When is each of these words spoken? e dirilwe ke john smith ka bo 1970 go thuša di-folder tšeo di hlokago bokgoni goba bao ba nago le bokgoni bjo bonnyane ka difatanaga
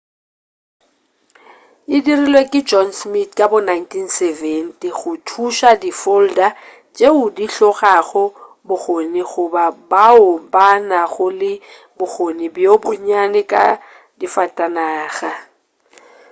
e 1.95 1.97
dirilwe 2.05 2.41
ke 2.51 2.59
john 2.69 2.89
smith 2.99 3.31
ka 3.37 3.45
bo 3.51 3.57
1970 3.67 4.99
go 4.99 5.11
thuša 5.27 5.71
di-folder 5.81 6.51
tšeo 6.95 7.23
di 7.37 7.45
hlokago 7.53 8.25
bokgoni 8.67 9.21
goba 9.31 9.63
bao 9.91 10.27
ba 10.53 10.67
nago 10.89 11.27
le 11.39 11.53
bokgoni 11.97 12.45
bjo 12.55 12.73
bonnyane 12.83 13.41
ka 13.51 13.63
difatanaga 14.19 15.31